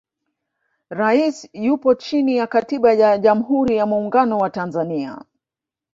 [0.89, 5.25] rais yupo chini ya katiba ya jamhuri ya muungano wa tanzania